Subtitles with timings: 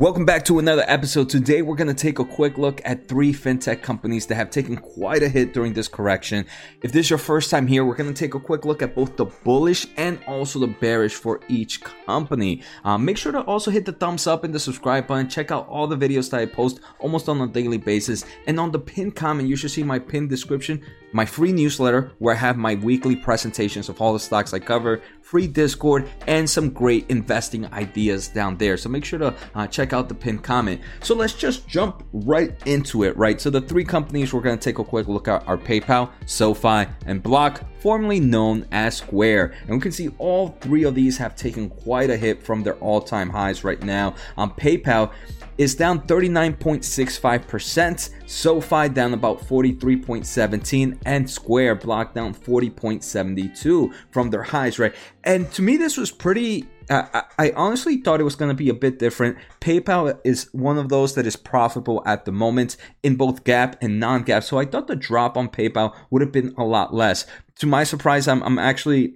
[0.00, 1.28] Welcome back to another episode.
[1.28, 4.78] Today, we're going to take a quick look at three fintech companies that have taken
[4.78, 6.46] quite a hit during this correction.
[6.80, 8.94] If this is your first time here, we're going to take a quick look at
[8.94, 12.62] both the bullish and also the bearish for each company.
[12.82, 15.28] Um, make sure to also hit the thumbs up and the subscribe button.
[15.28, 18.24] Check out all the videos that I post almost on a daily basis.
[18.46, 20.82] And on the pinned comment, you should see my pinned description,
[21.12, 25.02] my free newsletter where I have my weekly presentations of all the stocks I cover,
[25.22, 28.76] free Discord, and some great investing ideas down there.
[28.76, 30.80] So make sure to uh, check out the pinned comment.
[31.02, 33.40] So let's just jump right into it, right?
[33.40, 36.90] So the three companies we're going to take a quick look at are PayPal, SoFi,
[37.06, 39.54] and Block, formerly known as Square.
[39.62, 42.76] And we can see all three of these have taken quite a hit from their
[42.76, 44.14] all-time highs right now.
[44.36, 45.12] On PayPal,
[45.60, 54.78] is down 39.65%, SoFi down about 43.17, and Square Block down 40.72 from their highs,
[54.78, 54.94] right?
[55.22, 58.68] And to me, this was pretty I, I honestly thought it was going to be
[58.68, 59.38] a bit different.
[59.60, 64.00] PayPal is one of those that is profitable at the moment in both GAAP and
[64.00, 64.42] non GAAP.
[64.42, 67.26] So I thought the drop on PayPal would have been a lot less.
[67.60, 69.14] To my surprise, I'm, I'm actually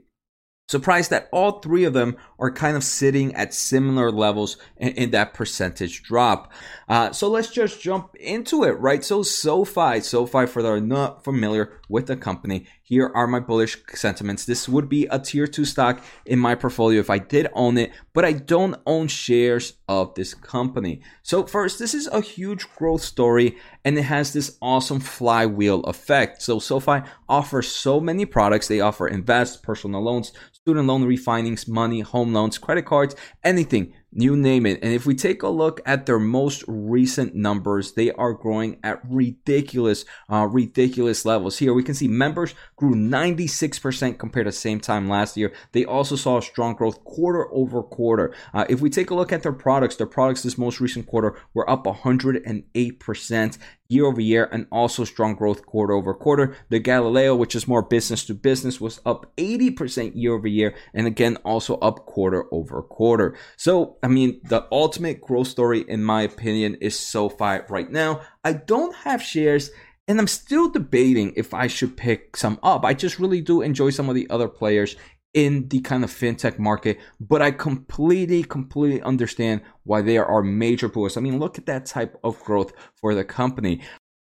[0.66, 5.10] Surprised that all three of them are kind of sitting at similar levels in, in
[5.10, 6.52] that percentage drop.
[6.88, 9.04] Uh, so let's just jump into it, right?
[9.04, 14.44] So SoFi, SoFi, for those not familiar with the company, here are my bullish sentiments.
[14.44, 17.92] This would be a tier two stock in my portfolio if I did own it,
[18.12, 21.00] but I don't own shares of this company.
[21.22, 26.42] So first, this is a huge growth story and it has this awesome flywheel effect.
[26.42, 28.68] So SoFi offers so many products.
[28.68, 34.36] They offer invest, personal loans, student loan refinancings, money, home loans, credit cards, anything you
[34.36, 34.78] name it.
[34.82, 39.00] And if we take a look at their most recent numbers, they are growing at
[39.08, 41.58] ridiculous, uh, ridiculous levels.
[41.58, 45.52] Here we can see members grew 96% compared to same time last year.
[45.72, 48.34] They also saw strong growth quarter over quarter.
[48.52, 51.36] Uh, if we take a look at their products, their products this most recent quarter
[51.52, 56.56] were up 108% year over year and also strong growth quarter over quarter.
[56.70, 61.06] The Galileo, which is more business to business, was up 80% year over year and
[61.06, 63.36] again also up quarter over quarter.
[63.56, 68.20] So, I mean, the ultimate growth story, in my opinion, is SoFi right now.
[68.44, 69.70] I don't have shares
[70.06, 72.84] and I'm still debating if I should pick some up.
[72.84, 74.96] I just really do enjoy some of the other players
[75.32, 80.90] in the kind of fintech market, but I completely, completely understand why there are major
[80.90, 81.16] pools.
[81.16, 83.80] I mean, look at that type of growth for the company.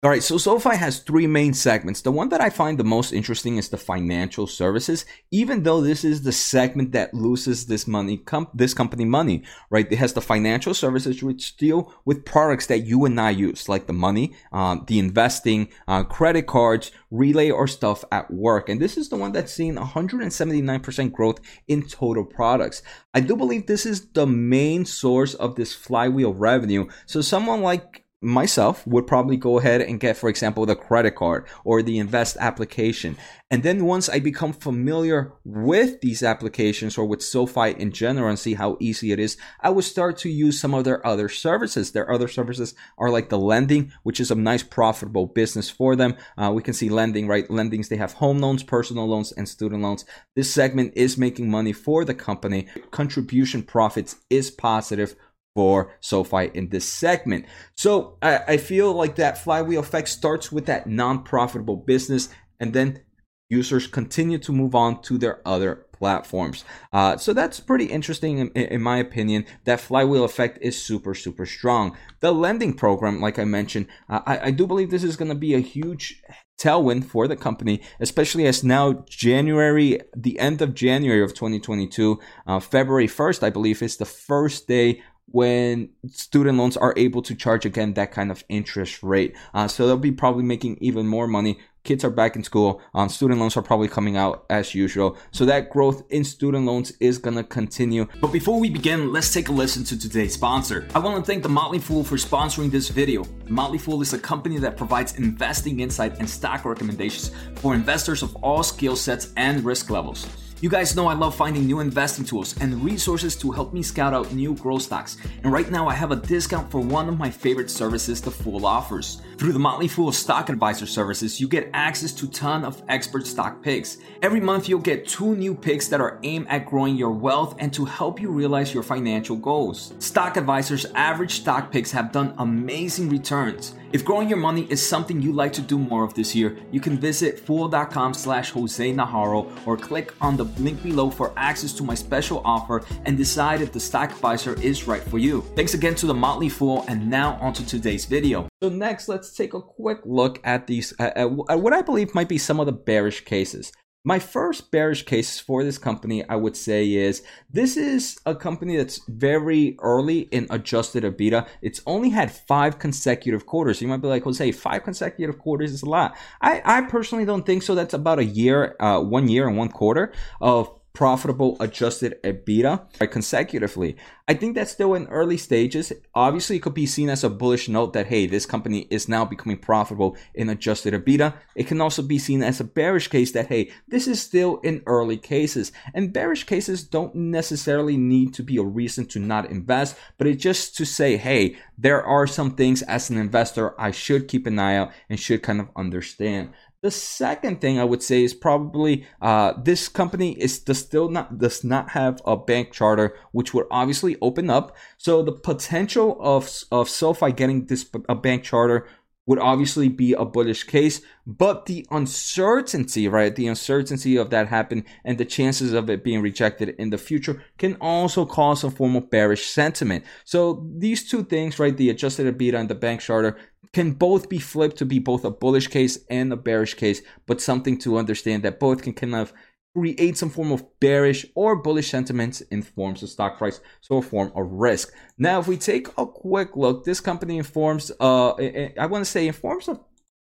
[0.05, 2.01] All right, so SoFi has three main segments.
[2.01, 6.03] The one that I find the most interesting is the financial services, even though this
[6.03, 9.91] is the segment that loses this money, com- this company money, right?
[9.91, 13.87] It has the financial services which deal with products that you and I use, like
[13.87, 18.69] the money, um, the investing, uh, credit cards, relay or stuff at work.
[18.69, 22.83] And this is the one that's seen 179% growth in total products.
[23.15, 26.89] I do believe this is the main source of this flywheel revenue.
[27.07, 31.45] So someone like myself would probably go ahead and get, for example, the credit card
[31.63, 33.15] or the invest application.
[33.51, 38.39] And then once I become familiar with these applications or with SoFi in general and
[38.39, 41.91] see how easy it is, I would start to use some of their other services.
[41.91, 46.15] Their other services are like the lending, which is a nice profitable business for them.
[46.35, 47.47] Uh, we can see lending, right?
[47.47, 50.03] Lendings, they have home loans, personal loans, and student loans.
[50.35, 52.67] This segment is making money for the company.
[52.89, 55.15] Contribution profits is positive
[55.55, 57.45] for SoFi in this segment.
[57.75, 62.29] So I, I feel like that flywheel effect starts with that non profitable business
[62.59, 63.01] and then
[63.49, 66.65] users continue to move on to their other platforms.
[66.91, 69.45] Uh, so that's pretty interesting in, in, my opinion.
[69.63, 71.95] That flywheel effect is super, super strong.
[72.19, 75.35] The lending program, like I mentioned, uh, I, I do believe this is going to
[75.35, 76.21] be a huge
[76.59, 82.59] tailwind for the company, especially as now January, the end of January of 2022, uh,
[82.59, 87.65] February 1st, I believe, is the first day when student loans are able to charge
[87.65, 89.35] again that kind of interest rate.
[89.53, 91.59] Uh, so they'll be probably making even more money.
[91.83, 92.81] Kids are back in school.
[92.95, 95.17] Um, student loans are probably coming out as usual.
[95.31, 98.07] So that growth in student loans is to continue.
[98.21, 100.87] But before we begin, let's take a listen to today's sponsor.
[100.95, 103.23] I want to thank The Motley Fool for sponsoring this video.
[103.47, 108.35] Motley Fool is a company that provides investing insight and stock recommendations for investors of
[108.37, 110.27] all skill sets and risk levels.
[110.65, 114.15] You guys know I love finding new investing tools and resources to help me scout
[114.15, 115.15] out new growth stocks.
[115.43, 118.65] And right now I have a discount for one of my favorite services the Fool
[118.65, 119.21] offers.
[119.37, 123.61] Through the Motley Fool Stock Advisor services, you get access to ton of expert stock
[123.61, 123.99] picks.
[124.23, 127.71] Every month you'll get two new picks that are aimed at growing your wealth and
[127.71, 129.93] to help you realize your financial goals.
[129.99, 133.75] Stock Advisor's average stock picks have done amazing returns.
[133.91, 136.81] If growing your money is something you'd like to do more of this year, you
[136.81, 141.83] can visit fool.com slash Jose Najarro or click on the link below for access to
[141.83, 145.41] my special offer and decide if the stock advisor is right for you.
[145.55, 148.47] Thanks again to the Motley Fool, and now onto today's video.
[148.61, 152.29] So next, let's take a quick look at these, at, at what I believe might
[152.29, 153.71] be some of the bearish cases.
[154.07, 158.77] My first bearish case for this company, I would say, is this is a company
[158.77, 161.47] that's very early in adjusted EBITDA.
[161.63, 163.81] It's only had five consecutive quarters.
[163.81, 166.15] You might be like, Jose, five consecutive quarters is a lot.
[166.39, 167.73] I, I personally don't think so.
[167.73, 173.95] That's about a year, uh, one year and one quarter of profitable adjusted EBITDA consecutively.
[174.27, 175.93] I think that's still in early stages.
[176.15, 179.23] Obviously, it could be seen as a bullish note that, hey, this company is now
[179.23, 181.35] becoming profitable in adjusted EBITDA.
[181.55, 184.81] It can also be seen as a bearish case that, hey, this is still in
[184.87, 185.71] early cases.
[185.93, 190.41] And bearish cases don't necessarily need to be a reason to not invest, but it's
[190.41, 194.57] just to say, hey, there are some things as an investor I should keep an
[194.57, 196.53] eye out and should kind of understand.
[196.85, 201.39] The second thing I would say is probably uh, this company is does still not
[201.39, 204.77] does not have a bank charter, which would obviously open up.
[204.99, 208.87] So the potential of of SoFi getting this a bank charter
[209.25, 213.35] would obviously be a bullish case, but the uncertainty, right?
[213.35, 217.43] The uncertainty of that happening and the chances of it being rejected in the future
[217.57, 220.03] can also cause a form of bearish sentiment.
[220.23, 221.75] So these two things, right?
[221.75, 223.37] The adjusted EBITDA and the bank charter
[223.73, 227.41] can both be flipped to be both a bullish case and a bearish case, but
[227.41, 229.33] something to understand that both can kind of
[229.75, 234.01] create some form of bearish or bullish sentiments in forms of stock price, so a
[234.01, 234.93] form of risk.
[235.17, 238.31] Now, if we take a quick look, this company informs, uh,
[238.79, 239.79] I want to say, informs of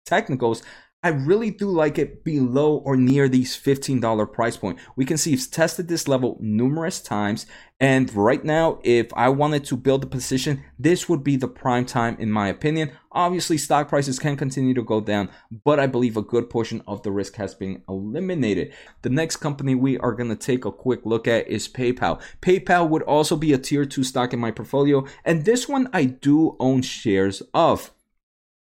[0.07, 0.63] technicals,
[1.05, 4.79] I really do like it below or near these $15 price point.
[4.95, 7.45] We can see it's tested this level numerous times.
[7.81, 11.87] And right now, if I wanted to build a position, this would be the prime
[11.87, 12.93] time in my opinion.
[13.11, 15.29] Obviously, stock prices can continue to go down,
[15.65, 18.73] but I believe a good portion of the risk has been eliminated.
[19.03, 22.23] The next company we are going to take a quick look at is PayPal.
[22.41, 25.05] PayPal would also be a tier two stock in my portfolio.
[25.25, 27.91] And this one I do own shares of.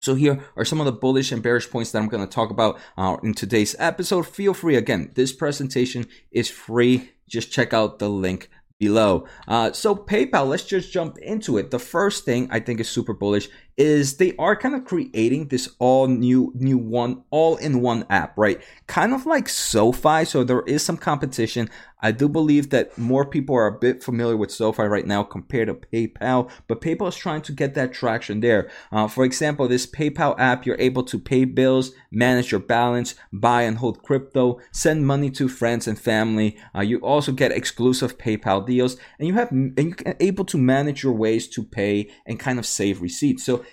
[0.01, 2.51] So here are some of the bullish and bearish points that I'm going to talk
[2.51, 4.27] about uh, in today's episode.
[4.27, 7.13] Feel free, again, this presentation is free.
[7.29, 8.49] Just check out the link
[8.79, 9.27] below.
[9.47, 11.71] Uh, so PayPal, let's just jump into it.
[11.71, 15.69] The first thing I think is super bullish is they are kind of creating this
[15.79, 18.61] all new new one all in one app right?
[18.87, 21.69] Kind of like sofi so there is some competition.
[22.03, 25.69] I do believe that more people are a bit familiar with sofi right now compared
[25.69, 28.71] to paypal but paypal is trying to get that traction there.
[28.93, 33.63] Uh, for example this paypal app you're able to pay bills manage your balance buy
[33.63, 36.59] and hold crypto send money to friends and family.
[36.75, 41.03] Uh, you also get exclusive paypal deals and you have and you're able to manage
[41.03, 43.45] your ways to pay and kind of save receipts.
[43.45, 43.65] So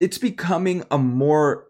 [0.00, 1.66] it's becoming a more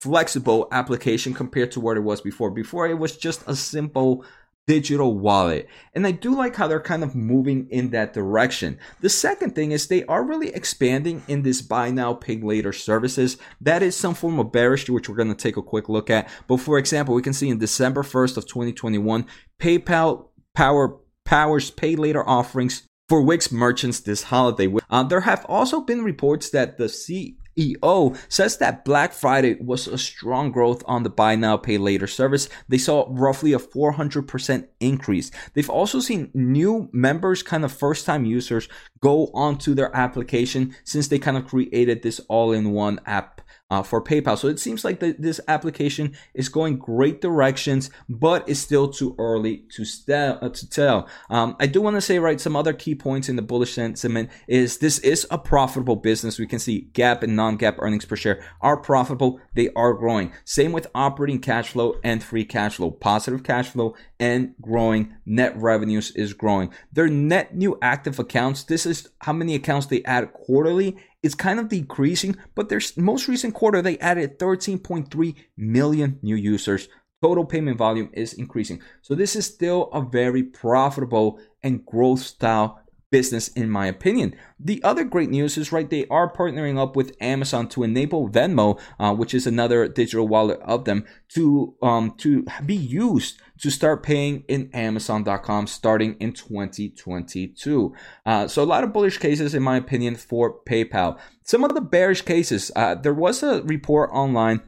[0.00, 2.50] flexible application compared to what it was before.
[2.50, 4.24] Before it was just a simple
[4.66, 5.68] digital wallet.
[5.94, 8.78] And I do like how they're kind of moving in that direction.
[9.00, 13.36] The second thing is they are really expanding in this buy now, pay later services.
[13.60, 16.28] That is some form of bearish, which we're going to take a quick look at.
[16.46, 19.26] But for example, we can see in December 1st of 2021,
[19.60, 24.72] PayPal power powers pay later offerings for Wix merchants this holiday.
[24.90, 29.86] Uh, there have also been reports that the C EO says that Black Friday was
[29.86, 32.48] a strong growth on the buy now pay later service.
[32.68, 35.30] They saw roughly a 400% increase.
[35.54, 38.68] They've also seen new members, kind of first time users,
[39.00, 43.40] go onto their application since they kind of created this all in one app
[43.74, 44.38] uh, for PayPal.
[44.38, 49.16] So it seems like the, this application is going great directions, but it's still too
[49.18, 49.82] early to,
[50.14, 51.08] uh, to tell.
[51.28, 54.30] Um, I do want to say, right, some other key points in the bullish sentiment
[54.46, 56.38] is this is a profitable business.
[56.38, 59.40] We can see GAAP and non-GAAP earnings per share are profitable.
[59.54, 60.32] They are growing.
[60.44, 62.92] Same with operating cash flow and free cash flow.
[62.92, 65.14] Positive cash flow and growing.
[65.26, 66.70] Net revenues is growing.
[66.92, 71.58] Their net new active accounts, this is how many accounts they add quarterly it's kind
[71.58, 76.88] of decreasing, but their most recent quarter they added 13.3 million new users.
[77.22, 78.82] Total payment volume is increasing.
[79.00, 82.83] So this is still a very profitable and growth style
[83.14, 84.34] business in my opinion.
[84.58, 88.80] The other great news is right they are partnering up with Amazon to enable Venmo,
[88.98, 94.02] uh, which is another digital wallet of them, to um, to be used to start
[94.02, 97.94] paying in Amazon.com starting in 2022.
[98.26, 101.16] Uh, so a lot of bullish cases in my opinion for PayPal.
[101.44, 102.72] Some of the bearish cases.
[102.74, 104.60] Uh, there was a report online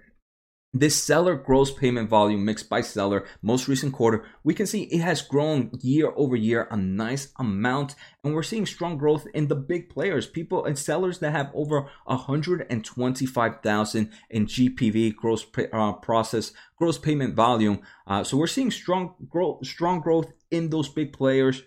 [0.74, 5.00] This seller gross payment volume mixed by seller most recent quarter, we can see it
[5.00, 9.54] has grown year over year a nice amount, and we're seeing strong growth in the
[9.54, 16.98] big players, people and sellers that have over 125,000 in GPV gross uh, process gross
[16.98, 17.80] payment volume.
[18.06, 21.62] Uh, so we're seeing strong growth, strong growth in those big players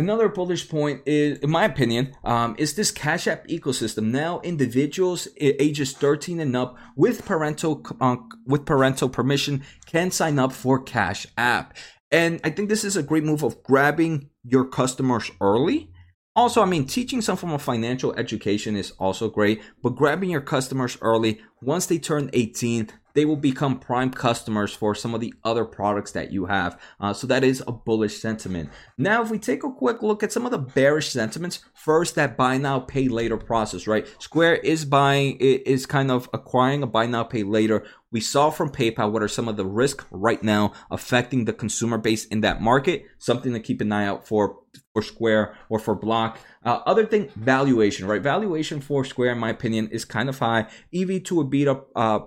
[0.00, 4.04] Another bullish point is, in my opinion, um, is this Cash App ecosystem.
[4.04, 8.16] Now, individuals ages 13 and up with parental uh,
[8.46, 11.76] with parental permission can sign up for Cash App,
[12.10, 15.90] and I think this is a great move of grabbing your customers early.
[16.34, 20.40] Also, I mean, teaching some form of financial education is also great, but grabbing your
[20.40, 25.34] customers early once they turn 18, they will become prime customers for some of the
[25.44, 26.80] other products that you have.
[27.00, 28.70] Uh, so that is a bullish sentiment.
[28.98, 32.36] Now, if we take a quick look at some of the bearish sentiments, first that
[32.36, 34.06] buy now pay later process, right?
[34.18, 37.84] Square is buying is kind of acquiring a buy now pay later.
[38.12, 41.96] We saw from PayPal what are some of the risks right now affecting the consumer
[41.96, 43.06] base in that market.
[43.18, 44.56] Something to keep an eye out for
[44.92, 46.38] for Square or for Block.
[46.64, 48.22] Uh, other thing, valuation, right?
[48.22, 50.66] Valuation for Square, in my opinion, is kind of high.
[50.94, 51.84] EV to EBITDA.
[51.94, 52.18] Uh,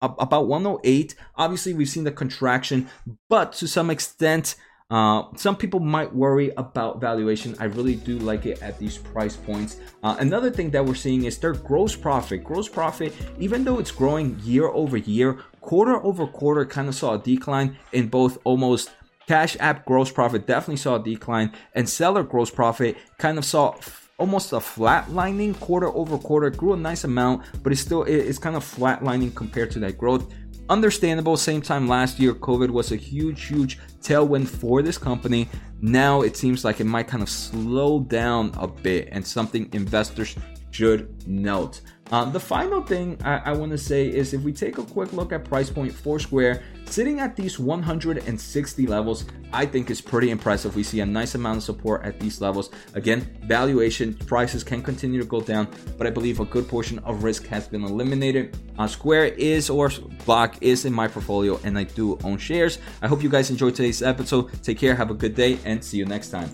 [0.00, 1.14] about 108.
[1.36, 2.88] Obviously, we've seen the contraction,
[3.28, 4.56] but to some extent,
[4.90, 7.54] uh, some people might worry about valuation.
[7.58, 9.78] I really do like it at these price points.
[10.02, 12.42] Uh, another thing that we're seeing is their gross profit.
[12.42, 17.14] Gross profit, even though it's growing year over year, quarter over quarter kind of saw
[17.14, 18.90] a decline in both almost
[19.28, 23.74] Cash App gross profit definitely saw a decline, and seller gross profit kind of saw
[24.18, 26.50] almost a flatlining quarter over quarter.
[26.50, 30.32] Grew a nice amount, but it's still it's kind of flatlining compared to that growth.
[30.68, 31.36] Understandable.
[31.36, 35.48] Same time last year, COVID was a huge, huge tailwind for this company.
[35.80, 40.36] Now it seems like it might kind of slow down a bit, and something investors
[40.70, 41.80] should note.
[42.10, 45.12] Um, the final thing I, I want to say is if we take a quick
[45.12, 50.30] look at price point for Square, sitting at these 160 levels, I think is pretty
[50.30, 50.74] impressive.
[50.74, 52.70] We see a nice amount of support at these levels.
[52.94, 57.24] Again, valuation prices can continue to go down, but I believe a good portion of
[57.24, 58.56] risk has been eliminated.
[58.78, 59.90] Uh, Square is or
[60.24, 62.78] Block is in my portfolio, and I do own shares.
[63.02, 64.50] I hope you guys enjoyed today's episode.
[64.62, 66.46] Take care, have a good day, and see you next time.